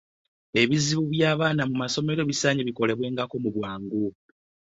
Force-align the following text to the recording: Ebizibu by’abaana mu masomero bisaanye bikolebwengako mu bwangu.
Ebizibu 0.61 1.03
by’abaana 1.13 1.63
mu 1.69 1.75
masomero 1.81 2.21
bisaanye 2.29 2.61
bikolebwengako 2.69 3.35
mu 3.43 3.49
bwangu. 3.55 4.03